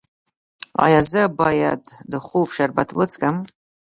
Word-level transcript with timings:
ایا 0.85 1.01
زه 1.11 1.23
باید 1.39 1.81
د 2.11 2.13
خوب 2.25 2.47
شربت 2.55 2.89
وڅښم؟ 2.93 3.35